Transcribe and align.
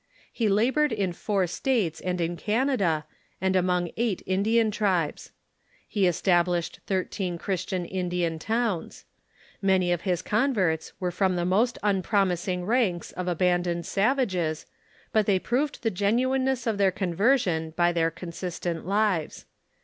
He 0.33 0.49
labored 0.49 0.91
in 0.91 1.13
four 1.13 1.45
states 1.45 1.99
and 2.01 2.19
in 2.19 2.35
Canada, 2.35 3.05
and 3.39 3.55
among 3.55 3.91
eight 3.97 4.23
Indian 4.25 4.71
tribes. 4.71 5.31
He 5.87 6.07
established 6.07 6.79
thirteen 6.87 7.37
Christian 7.37 7.85
Indian 7.85 8.39
towns. 8.39 9.05
Many 9.61 9.91
of 9.91 10.01
his 10.01 10.23
converts 10.23 10.91
were 10.99 11.11
from 11.11 11.35
the 11.35 11.45
most 11.45 11.77
un 11.83 12.01
promising 12.01 12.65
ranks 12.65 13.11
of 13.11 13.27
abandoned 13.27 13.85
savages, 13.85 14.65
but 15.13 15.27
they 15.27 15.37
proved 15.37 15.83
the 15.83 15.91
genuineness 15.91 16.65
of 16.65 16.79
their 16.79 16.89
conversion 16.89 17.69
by 17.77 17.91
their 17.91 18.09
consistent 18.09 18.87
lives. 18.87 19.45